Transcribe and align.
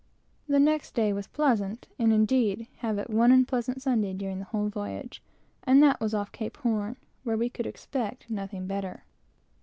The 0.47 0.59
next 0.59 0.95
day 0.95 1.13
was 1.13 1.27
pleasant, 1.27 1.87
and 1.99 2.11
indeed 2.11 2.57
we 2.57 2.69
had 2.77 2.95
but 2.95 3.11
one 3.11 3.31
unpleasant 3.31 3.83
Sunday 3.83 4.13
during 4.15 4.39
the 4.39 4.45
whole 4.45 4.67
voyage, 4.67 5.21
and 5.63 5.83
that 5.83 6.01
was 6.01 6.15
off 6.15 6.31
Cape 6.31 6.57
Horn, 6.57 6.97
where 7.23 7.37
we 7.37 7.51
could 7.51 7.67
expect 7.67 8.27
nothing 8.27 8.65
better. 8.65 9.03